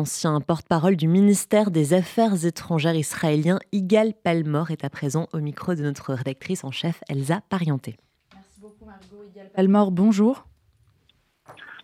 l'ancien 0.00 0.40
porte-parole 0.40 0.96
du 0.96 1.08
ministère 1.08 1.70
des 1.70 1.92
Affaires 1.92 2.46
étrangères 2.46 2.94
israélien 2.94 3.58
Igal 3.70 4.14
Palmor 4.24 4.70
est 4.70 4.82
à 4.82 4.88
présent 4.88 5.28
au 5.34 5.40
micro 5.40 5.74
de 5.74 5.82
notre 5.82 6.14
rédactrice 6.14 6.64
en 6.64 6.70
chef 6.70 7.02
Elsa 7.10 7.42
Parienté. 7.50 7.96
Merci 8.32 8.60
beaucoup 8.62 8.86
Margot. 8.86 9.22
Igal 9.30 9.50
Palmor, 9.54 9.90
bonjour. 9.90 10.46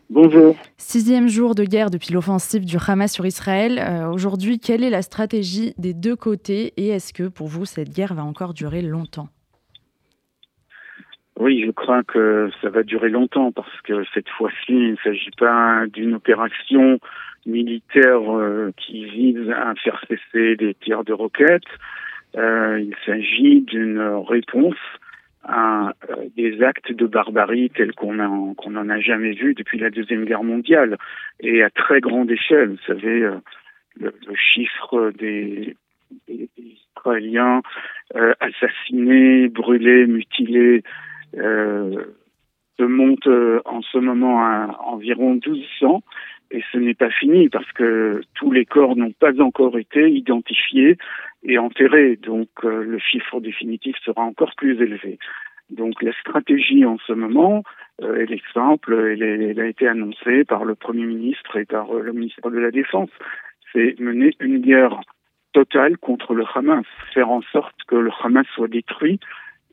Bonjour. 0.08 0.56
Sixième 0.78 1.28
jour 1.28 1.54
de 1.54 1.64
guerre 1.64 1.90
depuis 1.90 2.14
l'offensive 2.14 2.64
du 2.64 2.78
Hamas 2.88 3.12
sur 3.12 3.26
Israël. 3.26 3.78
Euh, 3.78 4.08
aujourd'hui, 4.08 4.60
quelle 4.60 4.82
est 4.82 4.88
la 4.88 5.02
stratégie 5.02 5.74
des 5.76 5.92
deux 5.92 6.16
côtés 6.16 6.72
et 6.78 6.88
est-ce 6.88 7.12
que 7.12 7.28
pour 7.28 7.48
vous 7.48 7.66
cette 7.66 7.90
guerre 7.90 8.14
va 8.14 8.24
encore 8.24 8.54
durer 8.54 8.80
longtemps? 8.80 9.28
Oui, 11.38 11.62
je 11.66 11.70
crois 11.70 12.02
que 12.02 12.48
ça 12.62 12.70
va 12.70 12.82
durer 12.82 13.10
longtemps 13.10 13.52
parce 13.52 13.78
que 13.82 14.04
cette 14.14 14.30
fois-ci, 14.30 14.72
il 14.72 14.92
ne 14.92 14.96
s'agit 15.04 15.32
pas 15.36 15.84
d'une 15.92 16.14
opération 16.14 16.98
militaire 17.46 18.30
euh, 18.30 18.72
qui 18.76 19.04
vise 19.04 19.50
à 19.50 19.74
faire 19.76 20.02
cesser 20.08 20.56
des 20.56 20.74
tirs 20.74 21.04
de 21.04 21.12
roquettes. 21.12 21.62
Euh, 22.36 22.80
il 22.80 22.94
s'agit 23.04 23.62
d'une 23.62 24.00
réponse 24.00 24.76
à 25.44 25.92
euh, 26.10 26.26
des 26.36 26.62
actes 26.62 26.92
de 26.92 27.06
barbarie 27.06 27.70
tels 27.70 27.94
qu'on 27.94 28.14
n'en 28.14 28.88
a 28.88 29.00
jamais 29.00 29.32
vu 29.32 29.54
depuis 29.54 29.78
la 29.78 29.90
deuxième 29.90 30.24
guerre 30.24 30.42
mondiale 30.42 30.98
et 31.40 31.62
à 31.62 31.70
très 31.70 32.00
grande 32.00 32.30
échelle. 32.30 32.70
Vous 32.70 32.86
savez, 32.86 33.30
le, 34.00 34.12
chiffre 34.34 35.12
des, 35.16 35.76
des 36.28 36.48
Israéliens 36.58 37.62
assassinés, 38.40 39.48
brûlés, 39.48 40.06
mutilés 40.06 40.82
euh, 41.36 42.04
se 42.78 42.84
monte 42.84 43.26
euh, 43.26 43.60
en 43.64 43.82
ce 43.82 43.98
moment 43.98 44.40
à 44.42 44.78
environ 44.84 45.34
1200 45.34 46.02
et 46.50 46.62
ce 46.72 46.78
n'est 46.78 46.94
pas 46.94 47.10
fini 47.10 47.48
parce 47.48 47.70
que 47.72 48.20
tous 48.34 48.50
les 48.52 48.64
corps 48.64 48.96
n'ont 48.96 49.12
pas 49.12 49.40
encore 49.40 49.78
été 49.78 50.10
identifiés 50.10 50.96
et 51.44 51.58
enterrés. 51.58 52.16
Donc 52.16 52.48
euh, 52.64 52.84
le 52.84 52.98
chiffre 52.98 53.40
définitif 53.40 53.96
sera 54.04 54.22
encore 54.22 54.54
plus 54.56 54.80
élevé. 54.80 55.18
Donc 55.70 56.02
la 56.02 56.12
stratégie 56.12 56.84
en 56.84 56.96
ce 57.06 57.12
moment, 57.12 57.64
elle 58.00 58.32
est 58.32 58.52
simple, 58.54 58.94
elle, 58.94 59.22
elle, 59.22 59.60
a 59.60 59.66
été 59.66 59.88
annoncée 59.88 60.44
par 60.44 60.64
le 60.64 60.76
Premier 60.76 61.04
ministre 61.04 61.56
et 61.56 61.64
par 61.64 61.92
le 61.92 62.12
ministre 62.12 62.50
de 62.50 62.58
la 62.58 62.70
Défense. 62.70 63.10
C'est 63.72 63.98
mener 63.98 64.36
une 64.38 64.58
guerre 64.58 65.00
totale 65.56 65.96
contre 65.96 66.34
le 66.34 66.44
Hamas, 66.54 66.84
faire 67.14 67.30
en 67.30 67.40
sorte 67.50 67.74
que 67.88 67.96
le 67.96 68.10
Hamas 68.22 68.46
soit 68.54 68.68
détruit 68.68 69.18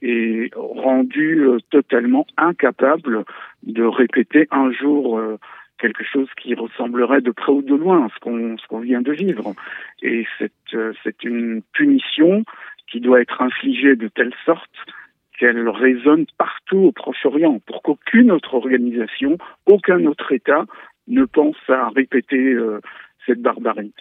et 0.02 0.50
rendu 0.55 1.45
euh, 1.45 1.58
totalement 1.72 2.26
incapable 2.38 3.26
de 3.64 3.83
répéter 3.83 4.48
un 4.52 4.72
jour 4.72 5.17
euh, 5.17 5.38
quelque 5.84 6.06
chose 6.06 6.30
qui 6.42 6.56
ressemblerait 6.56 7.20
de 7.20 7.31
près 7.31 7.52
ou 7.52 7.62
de 7.62 7.76
loin 7.76 8.06
à 8.06 8.09
ce 8.16 8.20
qu'on 8.22 8.56
ce 8.58 8.81
vient 8.81 9.02
de 9.02 9.12
vivre. 9.12 9.53
Et 10.02 10.26
c'est 10.39 10.52
euh, 10.73 10.94
c'est 11.03 11.26
une 11.26 11.62
punition 11.73 12.45
qui 12.89 13.02
doit 13.02 13.20
être 13.20 13.42
infligée 13.42 13.98
de 13.98 14.08
telle 14.08 14.34
sorte 14.45 14.78
qu'elle 15.38 15.67
résonne 15.67 16.26
partout 16.38 16.78
au 16.78 16.92
Proche-Orient 16.94 17.59
pour 17.67 17.81
qu'aucune 17.81 18.31
autre 18.31 18.54
organisation, 18.54 19.38
aucun 19.66 20.06
autre 20.06 20.31
État 20.31 20.64
ne 21.08 21.26
pense 21.26 21.58
à 21.67 21.89
répéter 21.89 22.56
cette 23.26 23.42
barbarie. 23.42 23.94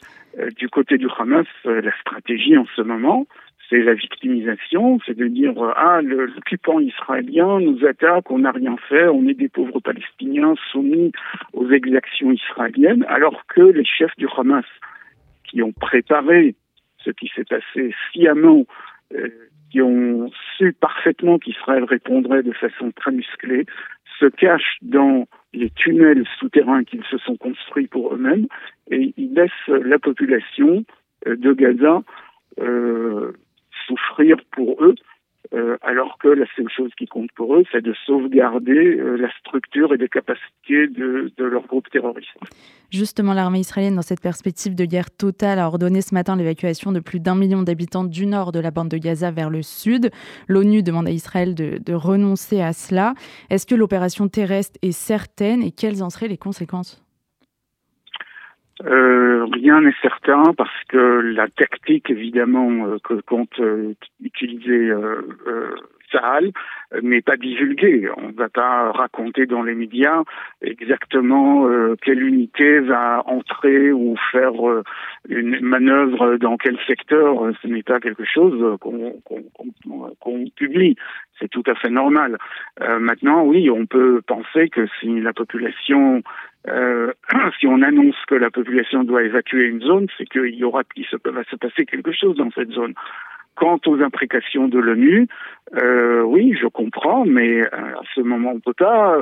du 0.58 0.68
côté 0.68 0.98
du 0.98 1.08
Hamas, 1.18 1.46
la 1.64 1.94
stratégie 2.00 2.56
en 2.58 2.66
ce 2.76 2.82
moment, 2.82 3.26
c'est 3.68 3.82
la 3.82 3.94
victimisation, 3.94 4.98
c'est 5.06 5.16
de 5.16 5.26
dire 5.28 5.54
ah 5.76 6.00
l'occupant 6.02 6.80
israélien 6.80 7.60
nous 7.60 7.84
attaque, 7.86 8.30
on 8.30 8.40
n'a 8.40 8.50
rien 8.50 8.76
fait, 8.88 9.08
on 9.08 9.26
est 9.28 9.34
des 9.34 9.48
pauvres 9.48 9.80
Palestiniens 9.80 10.54
soumis 10.70 11.12
aux 11.52 11.70
exactions 11.70 12.30
israéliennes, 12.30 13.04
alors 13.08 13.46
que 13.46 13.62
les 13.62 13.84
chefs 13.84 14.16
du 14.18 14.26
Hamas 14.36 14.66
qui 15.44 15.62
ont 15.62 15.72
préparé 15.72 16.54
ce 16.98 17.10
qui 17.10 17.30
s'est 17.34 17.44
passé 17.44 17.94
sciemment, 18.10 18.64
euh, 19.14 19.28
qui 19.70 19.80
ont 19.80 20.30
su 20.56 20.72
parfaitement 20.72 21.38
qu'Israël 21.38 21.84
répondrait 21.84 22.42
de 22.42 22.52
façon 22.52 22.92
très 22.92 23.12
musclée, 23.12 23.64
se 24.18 24.26
cachent 24.26 24.78
dans 24.82 25.26
les 25.52 25.70
tunnels 25.70 26.24
souterrains 26.38 26.84
qu'ils 26.84 27.04
se 27.04 27.18
sont 27.18 27.36
construits 27.36 27.86
pour 27.86 28.14
eux-mêmes 28.14 28.46
et 28.90 29.12
ils 29.16 29.34
laissent 29.34 29.68
la 29.68 29.98
population 29.98 30.84
euh, 31.26 31.36
de 31.36 31.52
Gaza 31.52 32.02
euh, 32.60 33.32
souffrir 33.92 34.36
pour 34.52 34.82
eux, 34.82 34.94
euh, 35.54 35.76
alors 35.82 36.16
que 36.18 36.28
la 36.28 36.46
seule 36.56 36.70
chose 36.74 36.90
qui 36.96 37.06
compte 37.06 37.30
pour 37.32 37.56
eux, 37.56 37.64
c'est 37.72 37.82
de 37.82 37.94
sauvegarder 38.06 38.96
euh, 38.96 39.16
la 39.16 39.30
structure 39.40 39.92
et 39.92 39.98
les 39.98 40.08
capacités 40.08 40.86
de, 40.86 41.30
de 41.36 41.44
leur 41.44 41.66
groupe 41.66 41.90
terroriste. 41.90 42.30
Justement, 42.90 43.34
l'armée 43.34 43.60
israélienne, 43.60 43.96
dans 43.96 44.02
cette 44.02 44.22
perspective 44.22 44.74
de 44.74 44.84
guerre 44.84 45.10
totale, 45.10 45.58
a 45.58 45.66
ordonné 45.66 46.00
ce 46.00 46.14
matin 46.14 46.36
l'évacuation 46.36 46.92
de 46.92 47.00
plus 47.00 47.20
d'un 47.20 47.34
million 47.34 47.62
d'habitants 47.62 48.04
du 48.04 48.26
nord 48.26 48.52
de 48.52 48.60
la 48.60 48.70
bande 48.70 48.88
de 48.88 48.98
Gaza 48.98 49.30
vers 49.30 49.50
le 49.50 49.62
sud. 49.62 50.10
L'ONU 50.48 50.82
demande 50.82 51.08
à 51.08 51.10
Israël 51.10 51.54
de, 51.54 51.78
de 51.78 51.92
renoncer 51.92 52.62
à 52.62 52.72
cela. 52.72 53.14
Est-ce 53.50 53.66
que 53.66 53.74
l'opération 53.74 54.28
terrestre 54.28 54.78
est 54.80 54.92
certaine 54.92 55.62
et 55.62 55.72
quelles 55.72 56.02
en 56.02 56.08
seraient 56.08 56.28
les 56.28 56.38
conséquences? 56.38 57.02
Euh, 58.84 59.46
rien 59.52 59.80
n'est 59.80 59.94
certain 60.02 60.42
parce 60.56 60.84
que 60.88 61.20
la 61.34 61.48
tactique 61.48 62.10
évidemment 62.10 62.86
euh, 62.86 62.98
que 63.04 63.20
compte 63.20 63.60
euh, 63.60 63.94
utiliser 64.20 64.92
euh, 66.14 66.18
Sahal 66.18 66.52
n'est 67.02 67.22
pas 67.22 67.36
divulguée. 67.36 68.08
On 68.16 68.28
ne 68.28 68.32
va 68.32 68.48
pas 68.48 68.92
raconter 68.92 69.46
dans 69.46 69.62
les 69.62 69.74
médias 69.74 70.22
exactement 70.60 71.66
quelle 72.02 72.22
unité 72.22 72.80
va 72.80 73.22
entrer 73.26 73.92
ou 73.92 74.16
faire 74.30 74.52
une 75.28 75.60
manœuvre 75.60 76.36
dans 76.36 76.56
quel 76.56 76.78
secteur. 76.86 77.50
Ce 77.62 77.66
n'est 77.66 77.82
pas 77.82 78.00
quelque 78.00 78.24
chose 78.24 78.78
qu'on 78.78 80.44
publie. 80.54 80.96
C'est 81.38 81.48
tout 81.48 81.64
à 81.66 81.74
fait 81.74 81.90
normal. 81.90 82.36
maintenant, 83.00 83.42
oui, 83.44 83.70
on 83.70 83.86
peut 83.86 84.20
penser 84.26 84.68
que 84.68 84.86
si 85.00 85.20
la 85.20 85.32
population 85.32 86.22
euh, 86.68 87.12
si 87.58 87.66
on 87.66 87.82
annonce 87.82 88.16
que 88.26 88.34
la 88.34 88.50
population 88.50 89.04
doit 89.04 89.24
évacuer 89.24 89.64
une 89.66 89.82
zone, 89.82 90.06
c'est 90.16 90.26
qu'il 90.26 90.54
y 90.54 90.64
aura, 90.64 90.82
il 90.96 91.06
va 91.24 91.44
se 91.44 91.56
passer 91.56 91.84
quelque 91.86 92.12
chose 92.12 92.36
dans 92.36 92.50
cette 92.50 92.70
zone. 92.70 92.94
Quant 93.54 93.78
aux 93.86 94.00
imprécations 94.02 94.68
de 94.68 94.78
l'ONU, 94.78 95.28
euh, 95.76 96.22
oui, 96.22 96.54
je 96.60 96.66
comprends, 96.66 97.24
mais 97.24 97.60
euh, 97.60 97.66
à 97.72 98.02
ce 98.14 98.20
moment, 98.20 98.52
on 98.52 98.56
ne 98.56 98.60
peut 98.60 98.72
pas 98.72 99.18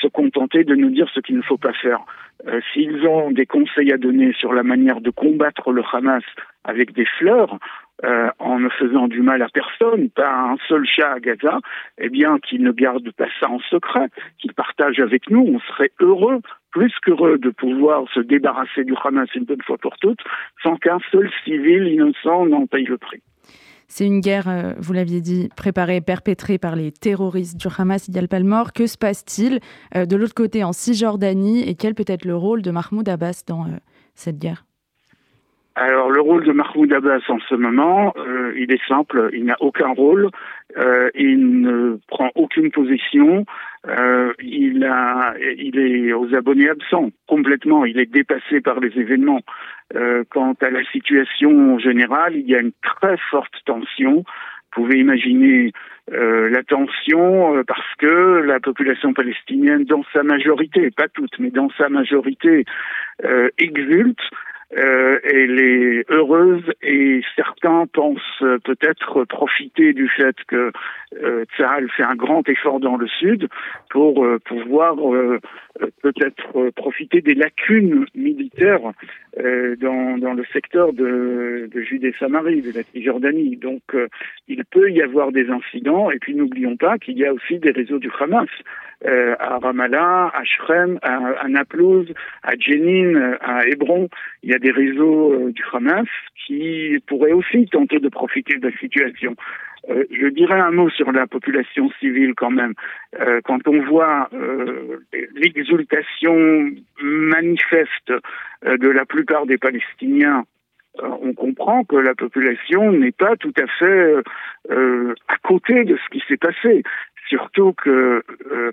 se 0.00 0.08
contenter 0.08 0.64
de 0.64 0.74
nous 0.74 0.90
dire 0.90 1.08
ce 1.14 1.20
qu'il 1.20 1.36
ne 1.36 1.42
faut 1.42 1.58
pas 1.58 1.72
faire. 1.72 2.00
Euh, 2.46 2.60
S'ils 2.72 3.06
ont 3.06 3.30
des 3.30 3.46
conseils 3.46 3.92
à 3.92 3.96
donner 3.96 4.32
sur 4.32 4.52
la 4.52 4.62
manière 4.62 5.00
de 5.00 5.10
combattre 5.10 5.70
le 5.70 5.82
Hamas 5.92 6.24
avec 6.64 6.92
des 6.92 7.06
fleurs, 7.18 7.58
euh, 8.04 8.28
en 8.38 8.58
ne 8.58 8.68
faisant 8.70 9.06
du 9.06 9.22
mal 9.22 9.40
à 9.42 9.48
personne, 9.48 10.10
pas 10.10 10.28
à 10.28 10.52
un 10.52 10.56
seul 10.68 10.84
chat 10.84 11.12
à 11.12 11.20
Gaza, 11.20 11.60
eh 11.98 12.08
bien, 12.08 12.38
qu'ils 12.38 12.62
ne 12.62 12.72
gardent 12.72 13.12
pas 13.12 13.28
ça 13.38 13.48
en 13.48 13.60
secret, 13.60 14.08
qu'ils 14.38 14.52
partagent 14.52 14.98
avec 14.98 15.30
nous. 15.30 15.40
On 15.40 15.60
serait 15.60 15.92
heureux, 16.00 16.40
plus 16.72 16.92
qu'heureux, 17.02 17.38
de 17.38 17.50
pouvoir 17.50 18.04
se 18.12 18.20
débarrasser 18.20 18.84
du 18.84 18.94
Hamas 19.02 19.28
une 19.34 19.44
bonne 19.44 19.62
fois 19.62 19.78
pour 19.78 19.96
toutes, 19.98 20.20
sans 20.62 20.76
qu'un 20.76 20.98
seul 21.12 21.30
civil 21.44 21.86
innocent 21.86 22.46
n'en 22.46 22.66
paye 22.66 22.84
le 22.84 22.98
prix. 22.98 23.22
C'est 23.88 24.06
une 24.06 24.20
guerre, 24.20 24.48
euh, 24.48 24.74
vous 24.78 24.92
l'aviez 24.92 25.20
dit, 25.20 25.48
préparée, 25.56 26.00
perpétrée 26.00 26.58
par 26.58 26.76
les 26.76 26.92
terroristes 26.92 27.56
du 27.56 27.68
Hamas, 27.76 28.08
Idial 28.08 28.28
Palmor. 28.28 28.72
Que 28.72 28.86
se 28.86 28.96
passe-t-il 28.96 29.60
euh, 29.94 30.06
de 30.06 30.16
l'autre 30.16 30.34
côté 30.34 30.64
en 30.64 30.72
Cisjordanie? 30.72 31.62
Et 31.62 31.74
quel 31.74 31.94
peut 31.94 32.04
être 32.06 32.24
le 32.24 32.36
rôle 32.36 32.62
de 32.62 32.70
Mahmoud 32.70 33.08
Abbas 33.08 33.42
dans 33.46 33.66
cette 34.14 34.38
guerre? 34.38 34.64
Alors 35.76 36.10
le 36.10 36.20
rôle 36.20 36.44
de 36.44 36.52
Mahmoud 36.52 36.92
Abbas 36.92 37.22
en 37.28 37.40
ce 37.48 37.54
moment, 37.56 38.14
euh, 38.16 38.52
il 38.56 38.72
est 38.72 38.86
simple, 38.86 39.30
il 39.32 39.44
n'a 39.44 39.56
aucun 39.58 39.88
rôle, 39.88 40.28
euh, 40.76 41.10
il 41.16 41.60
ne 41.62 41.98
prend 42.06 42.30
aucune 42.36 42.70
position, 42.70 43.44
euh, 43.88 44.32
il, 44.40 44.84
a, 44.84 45.34
il 45.40 45.78
est 45.80 46.12
aux 46.12 46.32
abonnés 46.32 46.68
absents 46.68 47.10
complètement, 47.26 47.84
il 47.84 47.98
est 47.98 48.10
dépassé 48.10 48.60
par 48.60 48.78
les 48.78 48.96
événements. 48.98 49.40
quant 50.30 50.54
à 50.60 50.70
la 50.70 50.84
situation 50.92 51.78
générale, 51.78 52.36
il 52.36 52.48
y 52.48 52.54
a 52.54 52.60
une 52.60 52.72
très 52.82 53.16
forte 53.30 53.54
tension. 53.64 54.24
Vous 54.76 54.82
pouvez 54.82 54.98
imaginer 54.98 55.72
la 56.10 56.62
tension 56.62 57.62
parce 57.66 57.94
que 57.98 58.42
la 58.44 58.60
population 58.60 59.12
palestinienne, 59.12 59.84
dans 59.84 60.04
sa 60.12 60.22
majorité, 60.22 60.90
pas 60.90 61.08
toute, 61.08 61.38
mais 61.38 61.50
dans 61.50 61.70
sa 61.78 61.88
majorité, 61.88 62.64
exulte 63.58 64.20
euh, 64.76 65.18
elle 65.24 65.60
est 65.60 66.10
heureuse 66.10 66.64
et 66.82 67.20
certains 67.36 67.86
pensent 67.86 68.42
peut-être 68.64 69.24
profiter 69.24 69.92
du 69.92 70.08
fait 70.08 70.36
que 70.48 70.72
euh, 71.22 71.44
Tsahal 71.56 71.88
fait 71.90 72.02
un 72.02 72.16
grand 72.16 72.48
effort 72.48 72.80
dans 72.80 72.96
le 72.96 73.06
sud 73.06 73.48
pour 73.90 74.24
euh, 74.24 74.38
pouvoir 74.44 74.96
euh, 75.14 75.38
peut-être 76.02 76.70
profiter 76.70 77.20
des 77.20 77.34
lacunes 77.34 78.06
militaires 78.14 78.92
dans, 79.36 80.16
dans 80.18 80.32
le 80.32 80.44
secteur 80.52 80.92
de, 80.92 81.68
de 81.72 81.80
Judée-Samarie, 81.80 82.62
de 82.62 82.70
la 82.70 82.84
Cisjordanie. 82.84 83.56
Donc 83.56 83.82
il 84.46 84.64
peut 84.64 84.92
y 84.92 85.02
avoir 85.02 85.32
des 85.32 85.50
incidents 85.50 86.10
et 86.12 86.18
puis 86.20 86.36
n'oublions 86.36 86.76
pas 86.76 86.98
qu'il 86.98 87.18
y 87.18 87.26
a 87.26 87.32
aussi 87.32 87.58
des 87.58 87.72
réseaux 87.72 87.98
du 87.98 88.10
Hamas 88.20 88.48
à 89.04 89.58
Ramallah, 89.58 90.30
à 90.34 90.44
Shrem, 90.44 90.98
à, 91.02 91.16
à 91.40 91.48
Naplouse, 91.48 92.12
à 92.42 92.52
Jenin, 92.58 93.36
à 93.40 93.66
Hébron. 93.66 94.08
Il 94.42 94.50
y 94.50 94.54
a 94.54 94.58
des 94.58 94.70
réseaux 94.70 95.50
du 95.50 95.62
Hamas 95.72 96.08
qui 96.46 96.98
pourraient 97.06 97.32
aussi 97.32 97.66
tenter 97.66 97.98
de 97.98 98.08
profiter 98.08 98.56
de 98.56 98.68
la 98.68 98.76
situation. 98.76 99.34
Euh, 99.90 100.04
je 100.10 100.26
dirais 100.28 100.58
un 100.58 100.70
mot 100.70 100.88
sur 100.90 101.12
la 101.12 101.26
population 101.26 101.90
civile 102.00 102.34
quand 102.34 102.50
même. 102.50 102.74
Euh, 103.20 103.40
quand 103.44 103.66
on 103.68 103.82
voit 103.82 104.28
euh, 104.32 105.00
l'exultation 105.34 106.70
manifeste 107.02 108.12
de 108.64 108.88
la 108.88 109.04
plupart 109.04 109.46
des 109.46 109.58
Palestiniens, 109.58 110.44
on 111.02 111.32
comprend 111.34 111.84
que 111.84 111.96
la 111.96 112.14
population 112.14 112.92
n'est 112.92 113.12
pas 113.12 113.36
tout 113.36 113.52
à 113.58 113.66
fait 113.66 114.14
à 114.70 115.36
côté 115.42 115.84
de 115.84 115.96
ce 115.96 116.08
qui 116.10 116.22
s'est 116.28 116.36
passé. 116.36 116.82
Surtout 117.28 117.72
que 117.72 118.22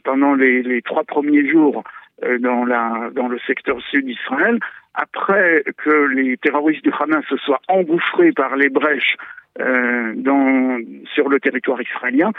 pendant 0.03 0.35
les, 0.35 0.81
trois 0.83 1.03
premiers 1.03 1.49
jours 1.49 1.83
dans, 2.39 2.63
le 2.65 3.39
secteur 3.47 3.81
sud 3.89 4.05
d'Israël, 4.05 4.59
après 4.93 5.63
que 5.77 6.07
les 6.13 6.37
terroristes 6.37 6.83
du 6.83 6.91
Hamas 6.99 7.23
se 7.29 7.37
soient 7.37 7.61
engouffrés 7.67 8.31
par 8.33 8.55
les 8.55 8.69
brèches 8.69 9.15
euh, 9.59 10.13
sur 11.13 11.29
le 11.29 11.39
territoire 11.39 11.81
israélien, 11.81 12.31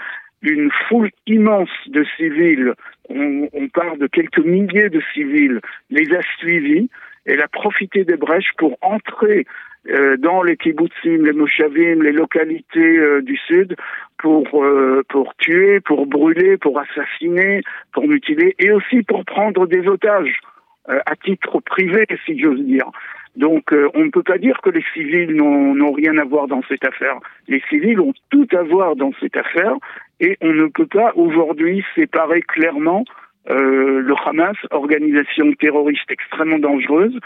une 0.42 0.70
foule 0.88 1.10
immense 1.26 1.70
de 1.86 2.04
civils, 2.16 2.74
on, 3.08 3.68
parle 3.72 3.98
de 3.98 4.06
quelques 4.06 4.44
milliers 4.44 4.88
de 4.88 5.00
civils, 5.12 5.60
les 5.90 6.14
a 6.14 6.22
suivis. 6.38 6.88
Elle 7.26 7.40
a 7.40 7.48
profité 7.48 8.04
des 8.04 8.16
brèches 8.16 8.52
pour 8.58 8.76
entrer 8.80 9.46
euh, 9.88 10.16
dans 10.16 10.42
les 10.42 10.56
kibbutzim, 10.56 11.24
les 11.24 11.32
moshavim, 11.32 12.02
les 12.02 12.12
localités 12.12 12.98
euh, 12.98 13.20
du 13.22 13.36
sud, 13.36 13.76
pour 14.18 14.62
euh, 14.62 15.02
pour 15.08 15.34
tuer, 15.36 15.80
pour 15.80 16.06
brûler, 16.06 16.56
pour 16.56 16.78
assassiner, 16.78 17.62
pour 17.92 18.06
mutiler, 18.06 18.54
et 18.58 18.70
aussi 18.70 19.02
pour 19.02 19.24
prendre 19.24 19.66
des 19.66 19.86
otages 19.88 20.38
euh, 20.88 21.00
à 21.06 21.16
titre 21.16 21.60
privé, 21.60 22.06
si 22.26 22.38
j'ose 22.38 22.60
dire. 22.60 22.90
Donc 23.36 23.72
euh, 23.72 23.88
on 23.94 24.04
ne 24.04 24.10
peut 24.10 24.22
pas 24.22 24.38
dire 24.38 24.60
que 24.62 24.70
les 24.70 24.84
civils 24.92 25.34
n'ont 25.34 25.92
rien 25.92 26.16
à 26.18 26.24
voir 26.24 26.48
dans 26.48 26.62
cette 26.68 26.84
affaire. 26.84 27.18
Les 27.48 27.62
civils 27.68 28.00
ont 28.00 28.12
tout 28.30 28.48
à 28.52 28.62
voir 28.62 28.94
dans 28.94 29.12
cette 29.20 29.36
affaire 29.36 29.74
et 30.20 30.36
on 30.40 30.52
ne 30.52 30.66
peut 30.66 30.86
pas 30.86 31.12
aujourd'hui 31.16 31.84
séparer 31.94 32.42
clairement 32.42 33.04
euh, 33.50 34.00
le 34.00 34.14
Hamas, 34.24 34.56
organisation 34.70 35.52
terroriste 35.54 36.10
extrêmement 36.10 36.58
dangereuse, 36.58 37.18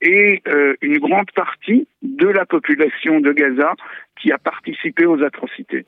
et 0.00 0.42
euh, 0.48 0.74
une 0.82 0.98
grande 0.98 1.30
partie 1.34 1.88
de 2.02 2.28
la 2.28 2.44
population 2.44 3.20
de 3.20 3.32
Gaza 3.32 3.74
qui 4.20 4.32
a 4.32 4.38
participé 4.38 5.06
aux 5.06 5.22
atrocités. 5.22 5.84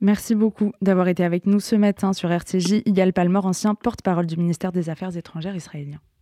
Merci 0.00 0.34
beaucoup 0.34 0.72
d'avoir 0.80 1.08
été 1.08 1.24
avec 1.24 1.46
nous 1.46 1.60
ce 1.60 1.76
matin 1.76 2.14
sur 2.14 2.32
RCJ. 2.32 2.82
Igal 2.86 3.12
Palmer, 3.12 3.40
ancien 3.44 3.74
porte-parole 3.74 4.26
du 4.26 4.36
ministère 4.36 4.72
des 4.72 4.88
Affaires 4.88 5.14
étrangères 5.16 5.54
israélien. 5.54 5.98